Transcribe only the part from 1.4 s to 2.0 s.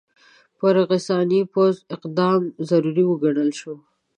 پوځي